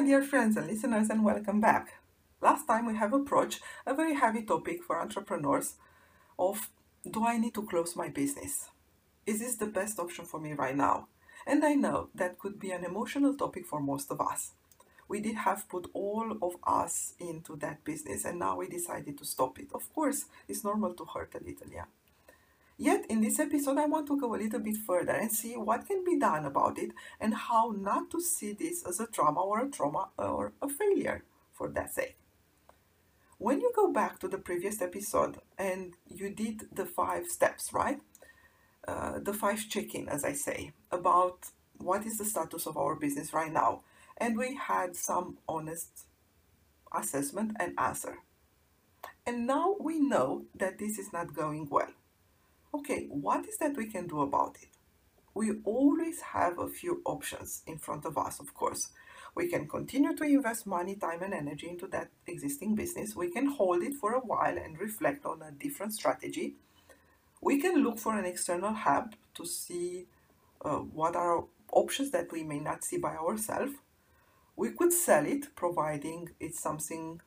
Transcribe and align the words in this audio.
My 0.00 0.06
dear 0.06 0.22
friends 0.22 0.56
and 0.56 0.66
listeners, 0.66 1.10
and 1.10 1.22
welcome 1.22 1.60
back. 1.60 2.00
Last 2.40 2.66
time 2.66 2.86
we 2.86 2.96
have 2.96 3.12
approached 3.12 3.60
a 3.84 3.92
very 3.92 4.14
heavy 4.14 4.40
topic 4.40 4.82
for 4.82 4.98
entrepreneurs 4.98 5.74
of 6.38 6.70
do 7.04 7.26
I 7.26 7.36
need 7.36 7.52
to 7.52 7.66
close 7.66 7.94
my 7.94 8.08
business? 8.08 8.70
Is 9.26 9.40
this 9.40 9.56
the 9.56 9.66
best 9.66 9.98
option 9.98 10.24
for 10.24 10.40
me 10.40 10.54
right 10.54 10.74
now? 10.74 11.08
And 11.46 11.62
I 11.62 11.74
know 11.74 12.08
that 12.14 12.38
could 12.38 12.58
be 12.58 12.70
an 12.70 12.82
emotional 12.82 13.34
topic 13.34 13.66
for 13.66 13.78
most 13.78 14.10
of 14.10 14.22
us. 14.22 14.52
We 15.06 15.20
did 15.20 15.34
have 15.34 15.68
put 15.68 15.90
all 15.92 16.32
of 16.40 16.56
us 16.66 17.12
into 17.20 17.56
that 17.56 17.84
business 17.84 18.24
and 18.24 18.38
now 18.38 18.56
we 18.56 18.68
decided 18.68 19.18
to 19.18 19.26
stop 19.26 19.58
it. 19.58 19.68
Of 19.74 19.92
course, 19.94 20.24
it's 20.48 20.64
normal 20.64 20.94
to 20.94 21.04
hurt 21.04 21.34
a 21.34 21.44
little, 21.44 21.68
yeah. 21.70 21.84
Yet, 22.80 23.04
in 23.10 23.20
this 23.20 23.38
episode, 23.38 23.76
I 23.76 23.84
want 23.84 24.06
to 24.06 24.18
go 24.18 24.34
a 24.34 24.40
little 24.40 24.58
bit 24.58 24.78
further 24.78 25.12
and 25.12 25.30
see 25.30 25.52
what 25.52 25.86
can 25.86 26.02
be 26.02 26.18
done 26.18 26.46
about 26.46 26.78
it 26.78 26.92
and 27.20 27.34
how 27.34 27.74
not 27.76 28.10
to 28.10 28.22
see 28.22 28.54
this 28.54 28.82
as 28.86 28.98
a 28.98 29.06
trauma 29.06 29.42
or 29.42 29.60
a 29.60 29.70
trauma 29.70 30.08
or 30.16 30.54
a 30.62 30.68
failure 30.70 31.22
for 31.52 31.68
that 31.68 31.92
sake. 31.92 32.16
When 33.36 33.60
you 33.60 33.70
go 33.76 33.92
back 33.92 34.18
to 34.20 34.28
the 34.28 34.38
previous 34.38 34.80
episode 34.80 35.40
and 35.58 35.92
you 36.08 36.30
did 36.30 36.74
the 36.74 36.86
five 36.86 37.26
steps, 37.26 37.70
right? 37.74 38.00
Uh, 38.88 39.18
the 39.18 39.34
five 39.34 39.68
check 39.68 39.94
in, 39.94 40.08
as 40.08 40.24
I 40.24 40.32
say, 40.32 40.72
about 40.90 41.50
what 41.76 42.06
is 42.06 42.16
the 42.16 42.24
status 42.24 42.66
of 42.66 42.78
our 42.78 42.94
business 42.94 43.34
right 43.34 43.52
now. 43.52 43.82
And 44.16 44.38
we 44.38 44.56
had 44.56 44.96
some 44.96 45.36
honest 45.46 46.06
assessment 46.94 47.58
and 47.60 47.74
answer. 47.78 48.20
And 49.26 49.46
now 49.46 49.76
we 49.78 50.00
know 50.00 50.46
that 50.54 50.78
this 50.78 50.98
is 50.98 51.12
not 51.12 51.34
going 51.34 51.68
well 51.68 51.92
Okay, 52.72 53.06
what 53.08 53.46
is 53.46 53.58
that 53.58 53.76
we 53.76 53.86
can 53.86 54.06
do 54.06 54.20
about 54.20 54.56
it? 54.62 54.68
We 55.34 55.52
always 55.64 56.20
have 56.20 56.58
a 56.58 56.68
few 56.68 57.02
options 57.04 57.62
in 57.66 57.78
front 57.78 58.04
of 58.04 58.16
us, 58.16 58.38
of 58.40 58.54
course. 58.54 58.90
We 59.34 59.48
can 59.48 59.68
continue 59.68 60.14
to 60.16 60.24
invest 60.24 60.66
money, 60.66 60.94
time, 60.96 61.22
and 61.22 61.34
energy 61.34 61.68
into 61.68 61.86
that 61.88 62.10
existing 62.26 62.74
business. 62.76 63.16
We 63.16 63.30
can 63.30 63.46
hold 63.46 63.82
it 63.82 63.94
for 63.94 64.12
a 64.14 64.20
while 64.20 64.56
and 64.56 64.78
reflect 64.80 65.24
on 65.24 65.42
a 65.42 65.50
different 65.50 65.94
strategy. 65.94 66.54
We 67.40 67.60
can 67.60 67.82
look 67.82 67.98
for 67.98 68.18
an 68.18 68.24
external 68.24 68.74
help 68.74 69.14
to 69.34 69.46
see 69.46 70.06
uh, 70.64 70.78
what 70.78 71.16
are 71.16 71.44
options 71.72 72.10
that 72.10 72.32
we 72.32 72.42
may 72.42 72.60
not 72.60 72.84
see 72.84 72.98
by 72.98 73.16
ourselves. 73.16 73.72
We 74.56 74.70
could 74.72 74.92
sell 74.92 75.26
it, 75.26 75.54
providing 75.56 76.30
it's 76.38 76.60
something 76.60 77.20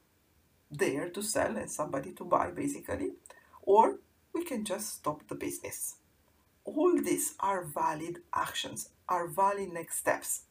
there 0.72 1.10
to 1.10 1.22
sell 1.22 1.58
and 1.58 1.70
somebody 1.72 2.12
to 2.14 2.26
buy, 2.26 2.52
basically. 2.52 3.14
Or 3.62 4.00
we 4.34 4.44
can 4.44 4.66
just 4.66 4.96
stop 4.96 5.28
the 5.28 5.36
business. 5.36 5.96
All 6.66 7.00
these 7.02 7.36
are 7.40 7.64
valid 7.66 8.20
actions, 8.34 8.90
are 9.08 9.28
valid 9.28 9.74
next 9.74 9.98
steps. 9.98 10.44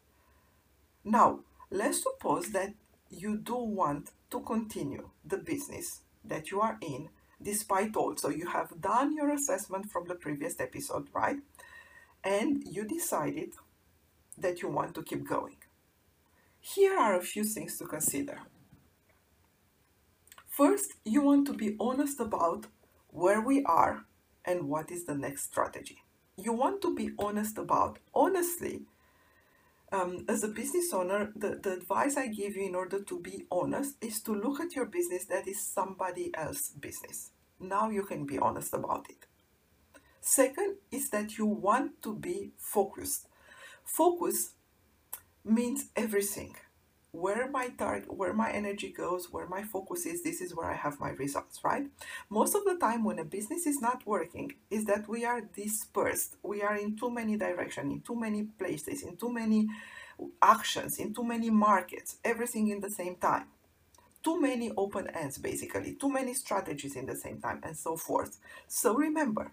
Now, 1.04 1.40
let's 1.70 2.02
suppose 2.02 2.50
that 2.52 2.74
you 3.10 3.36
do 3.36 3.56
want 3.56 4.10
to 4.30 4.40
continue 4.40 5.10
the 5.24 5.38
business 5.38 6.00
that 6.24 6.50
you 6.50 6.60
are 6.60 6.78
in 6.80 7.08
despite 7.42 7.96
all. 7.96 8.16
So 8.16 8.28
you 8.28 8.46
have 8.48 8.80
done 8.80 9.16
your 9.16 9.30
assessment 9.30 9.90
from 9.90 10.06
the 10.06 10.14
previous 10.14 10.60
episode, 10.60 11.08
right? 11.12 11.38
And 12.22 12.62
you 12.64 12.84
decided 12.84 13.54
that 14.38 14.62
you 14.62 14.68
want 14.68 14.94
to 14.94 15.02
keep 15.02 15.26
going. 15.28 15.56
Here 16.60 16.96
are 16.96 17.16
a 17.16 17.22
few 17.22 17.44
things 17.44 17.76
to 17.78 17.84
consider. 17.86 18.38
First, 20.46 20.92
you 21.04 21.22
want 21.22 21.46
to 21.48 21.54
be 21.54 21.76
honest 21.80 22.20
about 22.20 22.66
where 23.12 23.40
we 23.40 23.62
are 23.64 24.04
and 24.44 24.68
what 24.68 24.90
is 24.90 25.04
the 25.04 25.14
next 25.14 25.44
strategy. 25.44 25.98
You 26.36 26.52
want 26.52 26.82
to 26.82 26.94
be 26.94 27.10
honest 27.18 27.58
about. 27.58 27.98
Honestly, 28.14 28.82
um, 29.92 30.24
as 30.28 30.42
a 30.42 30.48
business 30.48 30.92
owner, 30.92 31.30
the, 31.36 31.60
the 31.62 31.74
advice 31.74 32.16
I 32.16 32.28
give 32.28 32.56
you 32.56 32.66
in 32.66 32.74
order 32.74 33.02
to 33.02 33.20
be 33.20 33.44
honest 33.50 33.96
is 34.00 34.20
to 34.22 34.32
look 34.34 34.58
at 34.58 34.74
your 34.74 34.86
business 34.86 35.26
that 35.26 35.46
is 35.46 35.64
somebody 35.64 36.30
else's 36.34 36.70
business. 36.70 37.30
Now 37.60 37.90
you 37.90 38.04
can 38.04 38.24
be 38.24 38.38
honest 38.38 38.72
about 38.72 39.06
it. 39.10 39.26
Second 40.20 40.76
is 40.90 41.10
that 41.10 41.36
you 41.36 41.46
want 41.46 42.02
to 42.02 42.14
be 42.14 42.52
focused. 42.56 43.28
Focus 43.84 44.54
means 45.44 45.86
everything 45.94 46.56
where 47.12 47.50
my 47.50 47.68
target 47.68 48.12
where 48.12 48.32
my 48.32 48.50
energy 48.50 48.90
goes 48.90 49.30
where 49.30 49.46
my 49.46 49.62
focus 49.62 50.06
is 50.06 50.22
this 50.22 50.40
is 50.40 50.54
where 50.56 50.70
i 50.70 50.74
have 50.74 50.98
my 50.98 51.10
results 51.10 51.60
right? 51.62 51.86
Most 52.30 52.54
of 52.54 52.64
the 52.64 52.76
time 52.76 53.04
when 53.04 53.18
a 53.18 53.24
business 53.24 53.66
is 53.66 53.80
not 53.80 54.06
working 54.06 54.54
is 54.70 54.86
that 54.86 55.06
we 55.08 55.24
are 55.24 55.42
dispersed. 55.42 56.36
We 56.42 56.62
are 56.62 56.76
in 56.76 56.96
too 56.96 57.10
many 57.10 57.36
directions 57.36 57.92
in 57.92 58.00
too 58.00 58.16
many 58.16 58.44
places 58.44 59.02
in 59.02 59.16
too 59.16 59.32
many 59.32 59.68
actions 60.40 60.98
in 60.98 61.12
too 61.12 61.24
many 61.24 61.50
markets 61.50 62.16
everything 62.24 62.68
in 62.68 62.80
the 62.80 62.90
same 62.90 63.16
time. 63.16 63.46
Too 64.24 64.40
many 64.40 64.70
open 64.76 65.08
ends 65.08 65.36
basically. 65.36 65.94
Too 65.94 66.10
many 66.10 66.32
strategies 66.32 66.96
in 66.96 67.06
the 67.06 67.16
same 67.16 67.40
time 67.40 67.60
and 67.62 67.76
so 67.76 67.96
forth. 67.96 68.38
So 68.68 68.94
remember 68.94 69.52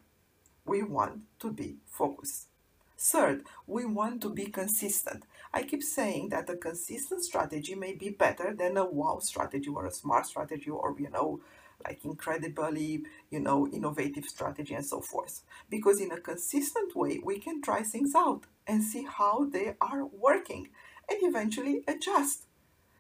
we 0.66 0.84
want 0.84 1.22
to 1.40 1.52
be 1.52 1.78
focused. 1.88 2.48
Third, 2.98 3.46
we 3.66 3.86
want 3.86 4.22
to 4.22 4.30
be 4.30 4.48
consistent. 4.48 5.24
I 5.54 5.64
keep 5.64 5.84
saying 5.84 6.30
that 6.30 6.50
a 6.50 6.58
consistent 6.58 7.24
strategy 7.24 7.76
may 7.76 7.94
be 7.94 8.10
better 8.10 8.54
than 8.54 8.78
a 8.78 8.86
wow 8.86 9.20
strategy 9.20 9.70
or 9.70 9.86
a 9.86 9.92
smart 9.92 10.28
strategy 10.28 10.70
or, 10.70 10.96
you 11.00 11.10
know, 11.10 11.42
like 11.84 12.04
incredibly, 12.04 13.04
you 13.32 13.40
know, 13.40 13.68
innovative 13.68 14.26
strategy 14.26 14.74
and 14.74 14.86
so 14.86 15.02
forth. 15.02 15.42
Because 15.70 16.00
in 16.00 16.12
a 16.12 16.20
consistent 16.20 16.96
way, 16.96 17.20
we 17.24 17.40
can 17.40 17.62
try 17.62 17.82
things 17.82 18.14
out 18.16 18.44
and 18.68 18.84
see 18.84 19.06
how 19.10 19.46
they 19.46 19.76
are 19.82 20.06
working 20.06 20.70
and 21.10 21.20
eventually 21.24 21.84
adjust 21.88 22.44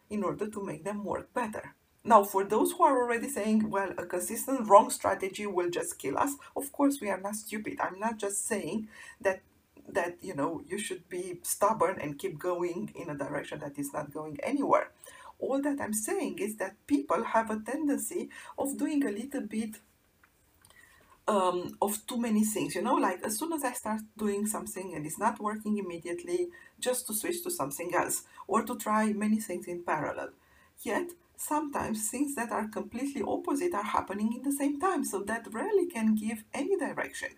in 0.09 0.23
order 0.23 0.47
to 0.49 0.63
make 0.63 0.83
them 0.83 1.03
work 1.03 1.31
better. 1.33 1.75
Now, 2.03 2.23
for 2.23 2.43
those 2.43 2.71
who 2.71 2.83
are 2.83 3.03
already 3.03 3.29
saying, 3.29 3.69
well, 3.69 3.91
a 3.97 4.05
consistent 4.05 4.67
wrong 4.67 4.89
strategy 4.89 5.45
will 5.45 5.69
just 5.69 5.99
kill 5.99 6.17
us, 6.17 6.31
of 6.55 6.71
course, 6.71 6.99
we 7.01 7.09
are 7.09 7.19
not 7.19 7.35
stupid. 7.35 7.77
I'm 7.79 7.99
not 7.99 8.17
just 8.17 8.47
saying 8.47 8.87
that 9.21 9.41
that 9.93 10.17
you 10.21 10.35
know 10.35 10.61
you 10.67 10.77
should 10.77 11.07
be 11.09 11.39
stubborn 11.43 11.99
and 12.01 12.19
keep 12.19 12.39
going 12.39 12.91
in 12.95 13.09
a 13.09 13.17
direction 13.17 13.59
that 13.59 13.77
is 13.77 13.93
not 13.93 14.13
going 14.13 14.37
anywhere. 14.43 14.91
All 15.41 15.61
that 15.61 15.79
i'm 15.79 15.93
saying 15.93 16.39
is 16.39 16.57
that 16.57 16.75
people 16.85 17.23
have 17.23 17.49
a 17.49 17.59
tendency 17.59 18.29
of 18.57 18.77
doing 18.77 19.05
a 19.05 19.11
little 19.11 19.41
bit 19.41 19.77
um, 21.29 21.77
of 21.81 22.05
too 22.07 22.17
many 22.17 22.43
things 22.43 22.75
you 22.75 22.81
know 22.81 22.95
like 22.95 23.21
as 23.23 23.37
soon 23.37 23.53
as 23.53 23.63
i 23.63 23.71
start 23.71 24.01
doing 24.17 24.45
something 24.47 24.95
and 24.95 25.05
it's 25.05 25.19
not 25.19 25.39
working 25.39 25.77
immediately 25.77 26.49
just 26.79 27.07
to 27.07 27.13
switch 27.13 27.43
to 27.43 27.51
something 27.51 27.93
else 27.93 28.23
or 28.47 28.63
to 28.63 28.75
try 28.77 29.13
many 29.13 29.39
things 29.39 29.67
in 29.67 29.83
parallel. 29.83 30.29
Yet 30.81 31.09
sometimes 31.37 32.09
things 32.09 32.35
that 32.35 32.51
are 32.51 32.67
completely 32.67 33.21
opposite 33.21 33.73
are 33.73 33.83
happening 33.83 34.33
in 34.33 34.43
the 34.43 34.51
same 34.51 34.79
time 34.79 35.03
so 35.05 35.21
that 35.23 35.47
rarely 35.51 35.87
can 35.87 36.15
give 36.15 36.43
any 36.53 36.77
direction 36.77 37.29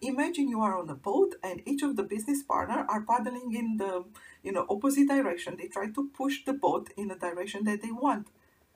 Imagine 0.00 0.48
you 0.48 0.60
are 0.60 0.78
on 0.78 0.88
a 0.88 0.94
boat 0.94 1.34
and 1.42 1.62
each 1.66 1.82
of 1.82 1.96
the 1.96 2.02
business 2.02 2.42
partner 2.42 2.84
are 2.88 3.02
paddling 3.02 3.54
in 3.54 3.76
the 3.76 4.04
you 4.42 4.52
know 4.52 4.66
opposite 4.68 5.08
direction. 5.08 5.56
They 5.56 5.68
try 5.68 5.90
to 5.90 6.08
push 6.08 6.44
the 6.44 6.52
boat 6.52 6.90
in 6.96 7.08
the 7.08 7.14
direction 7.14 7.64
that 7.64 7.82
they 7.82 7.90
want. 7.90 8.28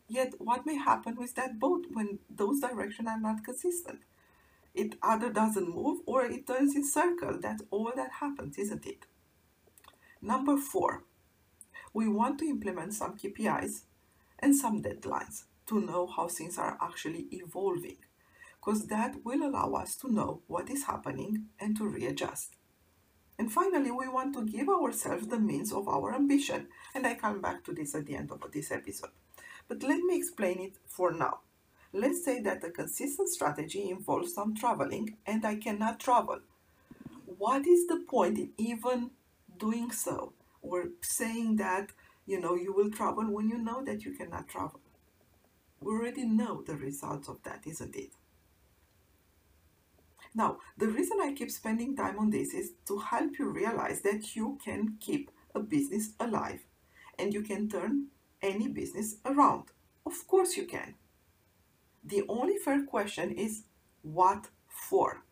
Yet 0.09 0.35
what 0.38 0.67
may 0.67 0.76
happen 0.76 1.17
with 1.17 1.35
that 1.35 1.59
boat 1.59 1.87
when 1.93 2.19
those 2.31 2.61
directions 2.61 3.09
are 3.09 3.20
not 3.20 3.44
consistent? 3.44 4.00
It 4.75 4.97
either 5.03 5.31
doesn't 5.31 5.75
move 5.75 6.00
or 6.06 6.25
it 6.25 6.47
turns 6.47 6.75
in 6.76 6.85
circle. 6.85 7.38
That's 7.41 7.62
all 7.71 7.93
that 7.97 8.12
happens, 8.21 8.59
isn't 8.59 8.87
it? 8.87 9.06
Number 10.23 10.56
four, 10.56 11.05
we 11.93 12.09
want 12.09 12.38
to 12.38 12.47
implement 12.49 12.94
some 12.94 13.17
KPIs 13.17 13.82
and 14.38 14.55
some 14.55 14.82
deadlines 14.82 15.44
to 15.67 15.81
know 15.81 16.06
how 16.06 16.29
things 16.29 16.59
are 16.59 16.79
actually 16.81 17.26
evolving 17.31 17.99
because 18.69 18.88
that 18.88 19.25
will 19.25 19.43
allow 19.44 19.73
us 19.73 19.97
to 19.97 20.12
know 20.12 20.43
what 20.47 20.69
is 20.69 20.85
happening 20.85 21.47
and 21.59 21.75
to 21.75 21.88
readjust. 21.88 22.55
And 23.38 23.50
finally, 23.50 23.91
we 23.91 24.09
want 24.09 24.35
to 24.35 24.44
give 24.44 24.69
ourselves 24.69 25.29
the 25.29 25.38
means 25.38 25.73
of 25.73 25.88
our 25.88 26.15
ambition, 26.15 26.67
and 26.94 27.06
I 27.06 27.15
come 27.15 27.41
back 27.41 27.65
to 27.65 27.73
this 27.73 27.94
at 27.94 28.05
the 28.05 28.17
end 28.17 28.31
of 28.31 28.44
this 28.53 28.70
episode. 28.70 29.12
But 29.69 29.82
let 29.82 30.00
me 30.00 30.19
explain 30.19 30.61
it 30.61 30.75
for 30.87 31.12
now. 31.12 31.38
Let's 31.94 32.23
say 32.23 32.43
that 32.43 32.62
a 32.62 32.69
consistent 32.69 33.31
strategy 33.31 33.88
involves 33.88 34.35
some 34.35 34.55
traveling 34.55 35.17
and 35.25 35.47
I 35.47 35.56
cannot 35.56 35.99
travel. 35.99 36.41
What 37.25 37.67
is 37.67 37.87
the 37.87 38.05
point 38.06 38.37
in 38.37 38.50
even 38.59 39.12
doing 39.59 39.93
so 39.93 40.35
or 40.61 40.88
saying 41.00 41.56
that 41.56 41.93
you 42.26 42.38
know 42.38 42.55
you 42.55 42.75
will 42.75 42.91
travel 42.91 43.25
when 43.32 43.49
you 43.49 43.56
know 43.56 43.82
that 43.82 44.05
you 44.05 44.12
cannot 44.12 44.47
travel 44.47 44.81
we 45.81 45.93
already 45.93 46.25
know 46.25 46.62
the 46.62 46.76
results 46.76 47.29
of 47.29 47.43
that 47.44 47.62
isn't 47.64 47.97
it 47.97 48.11
now 50.34 50.58
the 50.76 50.86
reason 50.86 51.19
i 51.20 51.32
keep 51.32 51.50
spending 51.50 51.96
time 51.96 52.19
on 52.19 52.30
this 52.30 52.54
is 52.54 52.72
to 52.86 52.98
help 52.98 53.38
you 53.38 53.48
realize 53.48 54.02
that 54.02 54.34
you 54.36 54.58
can 54.64 54.96
keep 55.00 55.30
a 55.54 55.60
business 55.60 56.10
alive 56.20 56.60
and 57.19 57.32
you 57.32 57.42
can 57.42 57.69
turn 57.69 58.06
any 58.42 58.69
business 58.69 59.16
around 59.25 59.64
of 60.06 60.26
course 60.26 60.56
you 60.56 60.64
can 60.64 60.94
the 62.04 62.22
only 62.28 62.56
fair 62.56 62.84
question 62.84 63.32
is 63.32 63.64
what 64.02 64.48
for 64.69 65.22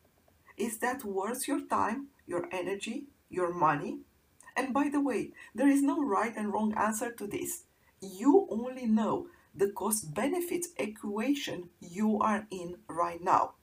is 0.57 0.79
that 0.79 1.05
worth 1.05 1.47
your 1.47 1.61
time 1.67 2.09
your 2.27 2.49
energy 2.53 3.07
your 3.29 3.53
money 3.53 3.99
and 4.57 4.73
by 4.73 4.89
the 4.89 5.01
way, 5.01 5.33
there 5.55 5.69
is 5.69 5.83
no 5.83 6.03
right 6.03 6.35
and 6.35 6.53
wrong 6.53 6.73
answer 6.77 7.13
to 7.13 7.27
this. 7.27 7.65
You 8.01 8.49
only 8.51 8.87
know 8.87 9.29
the 9.55 9.69
cost 9.71 10.15
benefits 10.15 10.69
equation 10.79 11.69
you 11.81 12.19
are 12.21 12.47
in 12.51 12.77
right 12.89 13.23
now. 13.23 13.55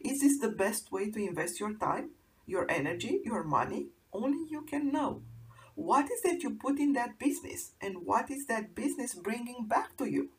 Is 0.00 0.20
this 0.20 0.38
the 0.38 0.48
best 0.48 0.90
way 0.90 1.10
to 1.10 1.18
invest 1.18 1.60
your 1.60 1.74
time, 1.74 2.10
your 2.46 2.70
energy, 2.70 3.20
your 3.24 3.44
money? 3.44 3.88
Only 4.12 4.46
you 4.50 4.62
can 4.62 4.90
know. 4.90 5.22
What 5.74 6.10
is 6.10 6.22
that 6.22 6.42
you 6.42 6.50
put 6.50 6.78
in 6.78 6.92
that 6.94 7.18
business 7.18 7.72
and 7.80 8.04
what 8.04 8.30
is 8.30 8.46
that 8.46 8.74
business 8.74 9.14
bringing 9.14 9.66
back 9.66 9.96
to 9.98 10.04
you? 10.10 10.30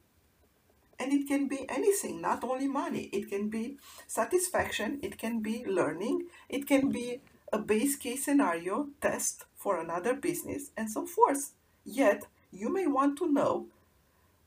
And 0.99 1.11
it 1.11 1.27
can 1.27 1.47
be 1.47 1.65
anything, 1.67 2.21
not 2.21 2.43
only 2.43 2.67
money. 2.67 3.09
It 3.11 3.29
can 3.29 3.49
be 3.49 3.77
satisfaction, 4.05 4.99
it 5.01 5.17
can 5.17 5.41
be 5.41 5.65
learning, 5.65 6.27
it 6.47 6.67
can 6.67 6.91
be 6.91 7.21
a 7.51 7.57
base 7.57 7.95
case 7.95 8.25
scenario 8.25 8.89
test 9.01 9.45
for 9.55 9.79
another 9.79 10.13
business, 10.13 10.69
and 10.77 10.91
so 10.91 11.07
forth. 11.07 11.53
Yet, 11.83 12.27
you 12.51 12.71
may 12.71 12.85
want 12.85 13.17
to 13.17 13.31
know 13.31 13.67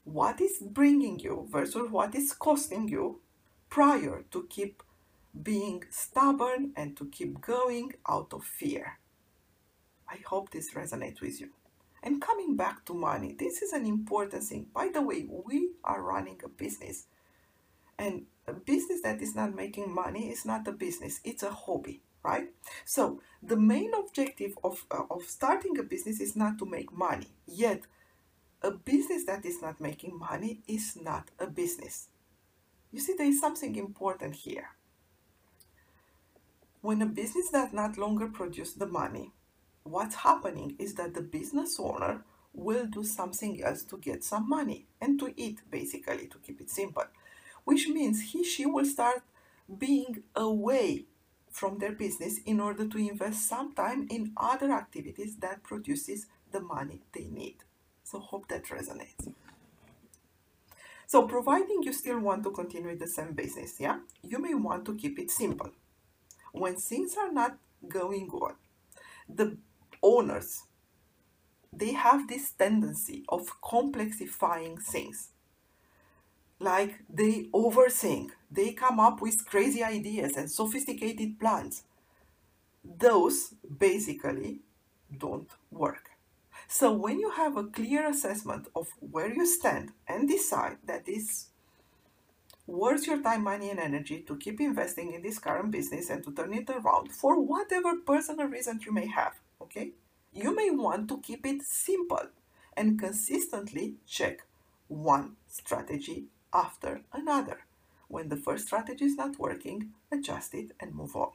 what 0.05 0.41
is 0.41 0.59
bringing 0.61 1.19
you 1.19 1.49
versus 1.51 1.91
what 1.91 2.15
is 2.15 2.33
costing 2.33 2.89
you 2.89 3.21
prior 3.69 4.25
to 4.31 4.47
keep 4.49 4.84
being 5.43 5.85
stubborn 5.91 6.73
and 6.77 6.97
to 6.97 7.07
keep 7.07 7.41
going 7.41 7.93
out 8.09 8.33
of 8.33 8.45
fear. 8.45 8.99
I 10.09 10.19
hope 10.27 10.51
this 10.51 10.75
resonates 10.75 11.21
with 11.21 11.41
you. 11.41 11.51
And 12.03 12.21
coming 12.21 12.57
back 12.57 12.85
to 12.87 12.95
money, 12.95 13.35
this 13.39 13.63
is 13.63 13.73
an 13.73 13.87
important 13.87 14.45
thing. 14.45 14.67
By 14.75 14.91
the 14.93 15.03
way, 15.03 15.27
we 15.29 15.71
are 15.83 16.03
running 16.03 16.41
a 16.45 16.49
business, 16.49 17.07
and 17.99 18.27
a 18.47 18.53
business 18.53 19.01
that 19.03 19.23
is 19.23 19.35
not 19.35 19.55
making 19.55 19.95
money 19.95 20.31
is 20.31 20.45
not 20.45 20.69
a 20.69 20.73
business, 20.73 21.21
it's 21.25 21.43
a 21.43 21.51
hobby 21.51 22.03
right? 22.25 22.49
So 22.85 23.21
the 23.43 23.57
main 23.57 23.93
objective 23.95 24.59
of, 24.65 24.85
uh, 24.91 25.03
of 25.11 25.25
starting 25.25 25.79
a 25.79 25.83
business 25.83 26.21
is 26.21 26.35
not 26.35 26.59
to 26.59 26.67
make 26.67 26.93
money. 26.93 27.29
Yet, 27.47 27.83
a 28.63 28.71
business 28.71 29.25
that 29.27 29.45
is 29.45 29.61
not 29.61 29.81
making 29.81 30.19
money 30.19 30.63
is 30.67 30.97
not 31.01 31.31
a 31.39 31.47
business. 31.47 32.09
You 32.91 33.01
see, 33.01 33.15
there 33.17 33.27
is 33.27 33.41
something 33.41 33.77
important 33.77 34.37
here. 34.37 34.71
When 36.85 37.01
a 37.01 37.07
business 37.07 37.49
does 37.49 37.73
not 37.73 37.97
longer 37.97 38.27
produce 38.27 38.75
the 38.75 38.85
money, 38.85 39.33
what's 39.85 40.17
happening 40.17 40.77
is 40.79 40.97
that 40.97 41.15
the 41.15 41.23
business 41.23 41.81
owner 41.81 42.27
will 42.53 42.85
do 42.85 43.03
something 43.03 43.63
else 43.65 43.85
to 43.85 43.97
get 43.97 44.23
some 44.23 44.47
money 44.47 44.85
and 45.01 45.19
to 45.19 45.33
eat, 45.35 45.63
basically, 45.71 46.27
to 46.27 46.37
keep 46.37 46.61
it 46.61 46.69
simple, 46.69 47.05
which 47.65 47.89
means 47.89 48.33
he, 48.33 48.45
she 48.45 48.67
will 48.67 48.85
start 48.85 49.23
being 49.79 50.25
away 50.37 51.07
from 51.51 51.79
their 51.79 51.93
business 51.93 52.41
in 52.45 52.61
order 52.61 52.87
to 52.87 52.99
invest 52.99 53.49
some 53.49 53.73
time 53.73 54.07
in 54.11 54.35
other 54.37 54.71
activities 54.71 55.37
that 55.37 55.63
produces 55.63 56.27
the 56.53 56.61
money 56.61 57.01
they 57.15 57.29
need. 57.29 57.65
So 58.03 58.19
hope 58.21 58.49
that 58.49 58.65
resonates. 58.65 59.33
So 61.07 61.27
providing 61.27 61.83
you 61.83 61.95
still 61.95 62.19
want 62.19 62.45
to 62.45 62.51
continue 62.51 62.95
the 62.95 63.09
same 63.09 63.33
business, 63.33 63.81
yeah, 63.81 64.01
you 64.23 64.39
may 64.39 64.53
want 64.53 64.85
to 64.85 64.95
keep 64.95 65.19
it 65.19 65.31
simple. 65.31 65.71
When 66.55 66.77
things 66.77 67.17
are 67.17 67.33
not 67.33 67.59
going 67.89 68.29
good, 68.29 68.55
the 69.29 69.56
owners 70.03 70.62
they 71.77 71.93
have 71.93 72.29
this 72.29 72.53
tendency 72.53 73.25
of 73.29 73.61
complexifying 73.61 74.81
things 74.81 75.31
like 76.61 77.01
they 77.12 77.49
overthink, 77.53 78.31
they 78.51 78.73
come 78.73 79.01
up 79.01 79.21
with 79.21 79.45
crazy 79.45 79.83
ideas 79.83 80.37
and 80.37 80.51
sophisticated 80.51 81.39
plans. 81.41 81.83
Those 82.85 83.55
basically 83.79 84.61
don't 85.17 85.51
work. 85.71 86.11
So 86.69 86.93
when 86.93 87.19
you 87.19 87.31
have 87.31 87.56
a 87.56 87.65
clear 87.65 88.09
assessment 88.09 88.69
of 88.75 88.89
where 89.01 89.33
you 89.33 89.47
stand 89.47 89.91
and 90.06 90.29
decide 90.29 90.79
that 90.87 91.03
it's 91.06 91.51
worth 92.67 93.07
your 93.07 93.23
time, 93.23 93.45
money, 93.45 93.71
and 93.71 93.79
energy 93.79 94.21
to 94.23 94.37
keep 94.37 94.61
investing 94.61 95.13
in 95.13 95.23
this 95.23 95.39
current 95.39 95.71
business 95.71 96.11
and 96.11 96.25
to 96.25 96.33
turn 96.33 96.55
it 96.55 96.71
around 96.71 97.13
for 97.13 97.41
whatever 97.41 97.97
personal 97.97 98.47
reason 98.47 98.81
you 98.85 98.93
may 98.93 99.07
have, 99.07 99.35
okay? 99.61 99.93
You 100.33 100.55
may 100.55 100.71
want 100.71 101.09
to 101.09 101.21
keep 101.21 101.47
it 101.47 101.63
simple 101.63 102.29
and 102.77 102.99
consistently 102.99 103.95
check 104.07 104.45
one 104.89 105.37
strategy 105.47 106.27
after 106.53 107.03
another. 107.13 107.61
When 108.09 108.29
the 108.29 108.37
first 108.37 108.67
strategy 108.67 109.05
is 109.05 109.17
not 109.17 109.39
working, 109.39 109.91
adjust 110.11 110.55
it 110.55 110.73
and 110.81 110.95
move 110.95 111.17
on. 111.17 111.33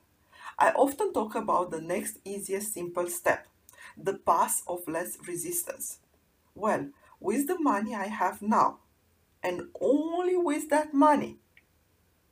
I 0.57 0.71
often 0.71 1.13
talk 1.13 1.35
about 1.35 1.71
the 1.71 1.81
next 1.81 2.17
easiest 2.25 2.73
simple 2.73 3.07
step, 3.07 3.47
the 3.97 4.13
path 4.13 4.61
of 4.67 4.87
less 4.87 5.17
resistance. 5.27 5.99
Well, 6.55 6.89
with 7.19 7.47
the 7.47 7.59
money 7.59 7.95
I 7.95 8.07
have 8.07 8.41
now, 8.41 8.79
and 9.43 9.69
only 9.79 10.35
with 10.35 10.69
that 10.69 10.93
money, 10.93 11.37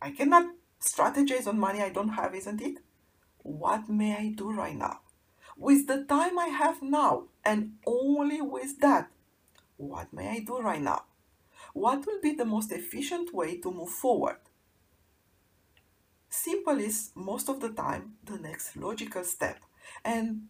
I 0.01 0.12
cannot 0.12 0.45
strategize 0.80 1.48
on 1.48 1.59
money 1.59 1.81
I 1.81 1.89
don't 1.89 2.09
have, 2.09 2.36
isn't 2.36 2.62
it? 2.62 2.80
What 3.39 3.89
may 3.89 4.15
I 4.15 4.33
do 4.36 4.51
right 4.51 4.75
now? 4.75 5.00
With 5.57 5.88
the 5.88 6.04
time 6.04 6.38
I 6.38 6.48
have 6.48 6.81
now, 6.81 7.25
and 7.44 7.77
only 7.86 8.42
with 8.42 8.80
that, 8.80 9.09
what 9.77 10.13
may 10.13 10.30
I 10.30 10.39
do 10.39 10.59
right 10.59 10.81
now? 10.81 11.04
what 11.74 12.06
will 12.06 12.19
be 12.21 12.33
the 12.33 12.45
most 12.45 12.71
efficient 12.71 13.33
way 13.33 13.57
to 13.57 13.71
move 13.71 13.89
forward? 13.89 14.38
Simple 16.30 16.80
is 16.80 17.12
most 17.15 17.50
of 17.50 17.60
the 17.60 17.69
time 17.69 18.15
the 18.24 18.38
next 18.38 18.75
logical 18.75 19.24
step, 19.24 19.60
and 20.03 20.48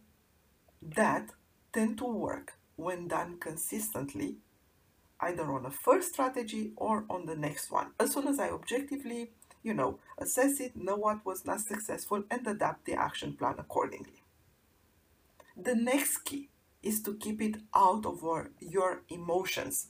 that 0.82 1.30
tend 1.72 1.98
to 1.98 2.04
work 2.04 2.54
when 2.76 3.08
done 3.08 3.38
consistently, 3.38 4.38
either 5.20 5.52
on 5.52 5.66
a 5.66 5.70
first 5.70 6.12
strategy 6.12 6.72
or 6.76 7.04
on 7.10 7.26
the 7.26 7.36
next 7.36 7.70
one. 7.70 7.88
As 7.98 8.12
soon 8.12 8.28
as 8.28 8.38
I 8.38 8.50
objectively, 8.50 9.32
you 9.62 9.74
know, 9.74 9.98
assess 10.18 10.60
it, 10.60 10.76
know 10.76 10.96
what 10.96 11.24
was 11.26 11.44
not 11.44 11.60
successful, 11.60 12.22
and 12.30 12.46
adapt 12.46 12.84
the 12.84 12.94
action 12.94 13.34
plan 13.34 13.56
accordingly. 13.58 14.22
The 15.56 15.74
next 15.74 16.18
key 16.24 16.48
is 16.82 17.02
to 17.02 17.14
keep 17.14 17.42
it 17.42 17.56
out 17.74 18.06
of 18.06 18.22
your 18.60 19.02
emotions. 19.08 19.88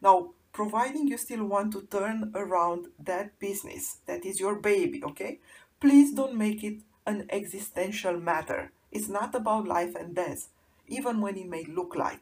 Now, 0.00 0.30
providing 0.52 1.08
you 1.08 1.18
still 1.18 1.44
want 1.44 1.72
to 1.72 1.82
turn 1.82 2.30
around 2.34 2.86
that 2.98 3.38
business 3.38 3.98
that 4.06 4.24
is 4.24 4.40
your 4.40 4.56
baby, 4.56 5.02
okay? 5.04 5.40
Please 5.80 6.12
don't 6.12 6.36
make 6.36 6.62
it 6.62 6.80
an 7.06 7.26
existential 7.30 8.18
matter. 8.20 8.70
It's 8.92 9.08
not 9.08 9.34
about 9.34 9.66
life 9.66 9.94
and 9.94 10.14
death, 10.14 10.48
even 10.86 11.20
when 11.20 11.36
it 11.36 11.48
may 11.48 11.64
look 11.64 11.96
like. 11.96 12.20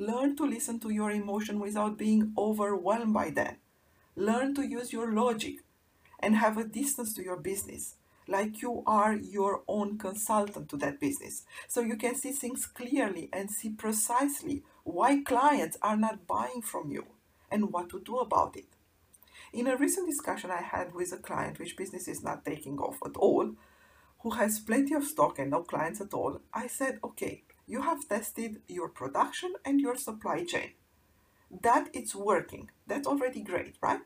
Learn 0.00 0.34
to 0.36 0.46
listen 0.46 0.80
to 0.80 0.88
your 0.88 1.10
emotion 1.10 1.60
without 1.60 1.98
being 1.98 2.32
overwhelmed 2.38 3.12
by 3.12 3.28
them. 3.28 3.56
Learn 4.16 4.54
to 4.54 4.66
use 4.66 4.94
your 4.94 5.12
logic 5.12 5.56
and 6.18 6.36
have 6.36 6.56
a 6.56 6.64
distance 6.64 7.12
to 7.12 7.22
your 7.22 7.36
business, 7.36 7.96
like 8.26 8.62
you 8.62 8.82
are 8.86 9.12
your 9.12 9.62
own 9.68 9.98
consultant 9.98 10.70
to 10.70 10.78
that 10.78 11.00
business. 11.00 11.44
So 11.68 11.82
you 11.82 11.96
can 11.96 12.14
see 12.14 12.32
things 12.32 12.64
clearly 12.64 13.28
and 13.30 13.50
see 13.50 13.68
precisely 13.68 14.62
why 14.84 15.20
clients 15.22 15.76
are 15.82 15.98
not 15.98 16.26
buying 16.26 16.62
from 16.62 16.90
you 16.90 17.04
and 17.50 17.70
what 17.70 17.90
to 17.90 18.00
do 18.00 18.20
about 18.20 18.56
it. 18.56 18.68
In 19.52 19.66
a 19.66 19.76
recent 19.76 20.08
discussion 20.08 20.50
I 20.50 20.62
had 20.62 20.94
with 20.94 21.12
a 21.12 21.18
client 21.18 21.58
which 21.58 21.76
business 21.76 22.08
is 22.08 22.22
not 22.22 22.46
taking 22.46 22.78
off 22.78 22.96
at 23.04 23.18
all, 23.18 23.50
who 24.20 24.30
has 24.30 24.60
plenty 24.60 24.94
of 24.94 25.04
stock 25.04 25.38
and 25.38 25.50
no 25.50 25.62
clients 25.62 26.00
at 26.00 26.14
all, 26.14 26.40
I 26.54 26.68
said, 26.68 27.00
okay, 27.04 27.42
you 27.70 27.82
have 27.82 28.08
tested 28.08 28.60
your 28.68 28.88
production 28.88 29.54
and 29.64 29.80
your 29.80 29.96
supply 29.96 30.44
chain. 30.44 30.70
That 31.62 31.88
it's 31.92 32.14
working. 32.14 32.70
That's 32.86 33.06
already 33.06 33.42
great, 33.42 33.76
right? 33.80 34.00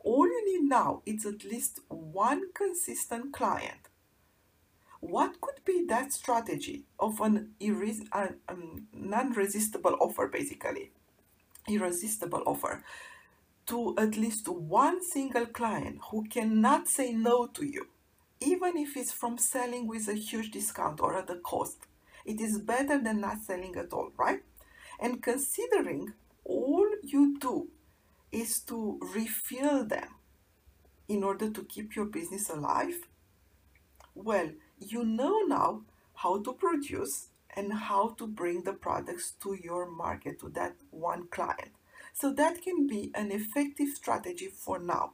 All 0.00 0.26
you 0.26 0.42
need 0.50 0.68
now 0.68 1.02
is 1.04 1.26
at 1.26 1.44
least 1.44 1.80
one 1.88 2.52
consistent 2.54 3.32
client. 3.32 3.82
What 5.00 5.40
could 5.40 5.64
be 5.64 5.84
that 5.88 6.12
strategy 6.12 6.84
of 6.98 7.20
an 7.20 7.50
um, 8.48 8.86
non-resistible 8.92 9.96
offer, 10.00 10.28
basically? 10.28 10.92
irresistible 11.68 12.42
offer 12.46 12.82
to 13.66 13.94
at 13.96 14.16
least 14.16 14.48
one 14.48 15.02
single 15.04 15.46
client 15.46 16.00
who 16.10 16.24
cannot 16.24 16.88
say 16.88 17.12
no 17.12 17.46
to 17.46 17.64
you, 17.64 17.86
even 18.40 18.76
if 18.76 18.96
it's 18.96 19.12
from 19.12 19.38
selling 19.38 19.86
with 19.86 20.08
a 20.08 20.14
huge 20.14 20.50
discount 20.50 21.00
or 21.00 21.16
at 21.16 21.30
a 21.30 21.36
cost, 21.36 21.78
It 22.24 22.40
is 22.40 22.58
better 22.58 22.98
than 22.98 23.20
not 23.20 23.42
selling 23.42 23.76
at 23.76 23.92
all, 23.92 24.12
right? 24.16 24.42
And 25.00 25.22
considering 25.22 26.12
all 26.44 26.88
you 27.02 27.38
do 27.38 27.68
is 28.30 28.60
to 28.60 28.98
refill 29.14 29.84
them 29.84 30.08
in 31.08 31.24
order 31.24 31.50
to 31.50 31.64
keep 31.64 31.94
your 31.96 32.06
business 32.06 32.48
alive, 32.48 33.06
well, 34.14 34.50
you 34.78 35.04
know 35.04 35.40
now 35.40 35.82
how 36.14 36.40
to 36.42 36.52
produce 36.52 37.28
and 37.54 37.72
how 37.72 38.10
to 38.18 38.26
bring 38.26 38.62
the 38.62 38.72
products 38.72 39.32
to 39.42 39.54
your 39.54 39.90
market, 39.90 40.38
to 40.40 40.48
that 40.50 40.76
one 40.90 41.26
client. 41.28 41.72
So 42.14 42.32
that 42.32 42.62
can 42.62 42.86
be 42.86 43.10
an 43.14 43.30
effective 43.30 43.88
strategy 43.90 44.48
for 44.48 44.78
now. 44.78 45.12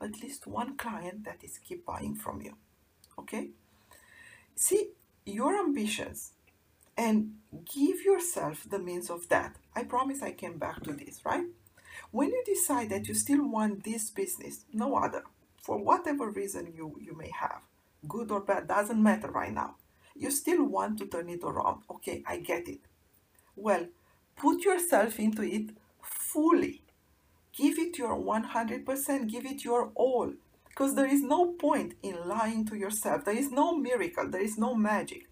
At 0.00 0.22
least 0.22 0.46
one 0.46 0.76
client 0.76 1.24
that 1.24 1.42
is 1.42 1.58
keep 1.58 1.86
buying 1.86 2.14
from 2.14 2.42
you. 2.42 2.56
Okay? 3.18 3.50
See 4.54 4.90
your 5.24 5.58
ambitions 5.58 6.32
and 6.96 7.34
give 7.74 8.02
yourself 8.02 8.66
the 8.68 8.78
means 8.78 9.10
of 9.10 9.28
that. 9.28 9.56
I 9.74 9.84
promise 9.84 10.22
I 10.22 10.32
came 10.32 10.58
back 10.58 10.82
to 10.84 10.92
this, 10.92 11.20
right? 11.24 11.44
When 12.10 12.28
you 12.28 12.42
decide 12.44 12.90
that 12.90 13.08
you 13.08 13.14
still 13.14 13.48
want 13.48 13.84
this 13.84 14.10
business, 14.10 14.64
no 14.72 14.96
other, 14.96 15.24
for 15.62 15.78
whatever 15.78 16.30
reason 16.30 16.72
you, 16.74 16.96
you 17.00 17.16
may 17.16 17.30
have, 17.30 17.60
good 18.06 18.30
or 18.30 18.40
bad, 18.40 18.68
doesn't 18.68 19.02
matter 19.02 19.30
right 19.30 19.52
now. 19.52 19.76
You 20.14 20.30
still 20.30 20.64
want 20.64 20.98
to 20.98 21.06
turn 21.06 21.28
it 21.28 21.42
around. 21.42 21.82
Okay, 21.90 22.22
I 22.26 22.38
get 22.38 22.68
it. 22.68 22.80
Well, 23.54 23.86
put 24.36 24.62
yourself 24.62 25.18
into 25.18 25.42
it 25.42 25.70
fully. 26.02 26.82
Give 27.52 27.78
it 27.78 27.98
your 27.98 28.16
100%, 28.16 29.30
give 29.30 29.46
it 29.46 29.64
your 29.64 29.90
all. 29.94 30.32
Because 30.68 30.94
there 30.94 31.06
is 31.06 31.22
no 31.22 31.52
point 31.52 31.94
in 32.02 32.28
lying 32.28 32.66
to 32.66 32.76
yourself. 32.76 33.24
There 33.24 33.36
is 33.36 33.50
no 33.50 33.74
miracle, 33.74 34.28
there 34.28 34.42
is 34.42 34.58
no 34.58 34.74
magic. 34.74 35.26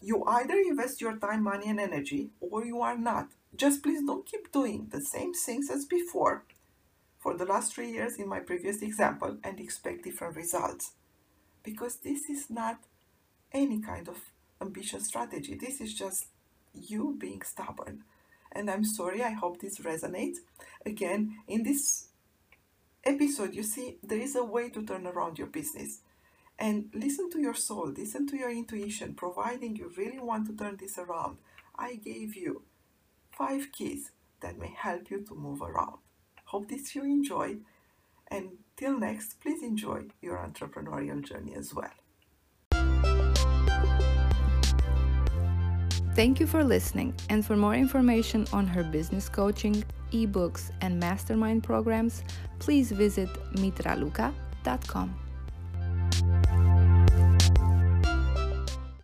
You 0.00 0.24
either 0.24 0.54
invest 0.54 1.00
your 1.00 1.16
time, 1.18 1.42
money, 1.42 1.68
and 1.68 1.78
energy, 1.78 2.30
or 2.40 2.64
you 2.64 2.80
are 2.80 2.96
not. 2.96 3.28
Just 3.54 3.82
please 3.82 4.02
don't 4.06 4.26
keep 4.26 4.50
doing 4.52 4.88
the 4.90 5.00
same 5.00 5.34
things 5.34 5.70
as 5.70 5.84
before 5.84 6.44
for 7.18 7.36
the 7.36 7.44
last 7.44 7.74
three 7.74 7.90
years 7.90 8.16
in 8.16 8.28
my 8.28 8.40
previous 8.40 8.80
example 8.80 9.36
and 9.44 9.60
expect 9.60 10.04
different 10.04 10.36
results. 10.36 10.92
Because 11.62 11.96
this 11.96 12.30
is 12.30 12.48
not 12.48 12.78
any 13.52 13.80
kind 13.80 14.08
of 14.08 14.16
ambitious 14.60 15.06
strategy. 15.06 15.54
This 15.54 15.80
is 15.80 15.92
just 15.92 16.26
you 16.72 17.16
being 17.18 17.42
stubborn. 17.42 18.04
And 18.52 18.70
I'm 18.70 18.84
sorry, 18.84 19.22
I 19.22 19.30
hope 19.30 19.60
this 19.60 19.78
resonates. 19.80 20.38
Again, 20.86 21.36
in 21.46 21.62
this 21.62 22.08
episode, 23.04 23.54
you 23.54 23.62
see, 23.62 23.98
there 24.02 24.18
is 24.18 24.34
a 24.34 24.44
way 24.44 24.70
to 24.70 24.82
turn 24.82 25.06
around 25.06 25.38
your 25.38 25.46
business. 25.46 26.00
And 26.60 26.90
listen 26.92 27.30
to 27.30 27.40
your 27.40 27.54
soul, 27.54 27.86
listen 27.96 28.26
to 28.26 28.36
your 28.36 28.50
intuition, 28.50 29.14
providing 29.14 29.76
you 29.76 29.90
really 29.96 30.20
want 30.20 30.46
to 30.46 30.52
turn 30.54 30.76
this 30.76 30.98
around. 30.98 31.38
I 31.74 31.94
gave 31.94 32.36
you 32.36 32.62
five 33.32 33.72
keys 33.72 34.12
that 34.42 34.58
may 34.58 34.74
help 34.76 35.10
you 35.10 35.22
to 35.22 35.34
move 35.34 35.62
around. 35.62 35.96
Hope 36.44 36.68
this 36.68 36.94
you 36.94 37.02
enjoy. 37.04 37.56
And 38.28 38.50
till 38.76 38.98
next, 38.98 39.40
please 39.40 39.62
enjoy 39.62 40.02
your 40.20 40.36
entrepreneurial 40.36 41.22
journey 41.24 41.54
as 41.54 41.72
well. 41.74 41.90
Thank 46.14 46.40
you 46.40 46.46
for 46.46 46.62
listening. 46.62 47.14
And 47.30 47.46
for 47.46 47.56
more 47.56 47.74
information 47.74 48.46
on 48.52 48.66
her 48.66 48.84
business 48.84 49.30
coaching, 49.30 49.82
ebooks, 50.12 50.70
and 50.82 51.00
mastermind 51.00 51.62
programs, 51.62 52.22
please 52.58 52.92
visit 52.92 53.30
mitraluka.com. 53.54 55.29